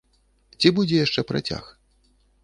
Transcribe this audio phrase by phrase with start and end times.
[0.63, 1.67] Ці будзе яшчэ працяг?